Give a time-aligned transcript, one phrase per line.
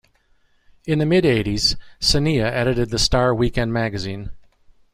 [0.87, 4.31] In the mid-eighties, Saneeya edited The Star Weekend magazine.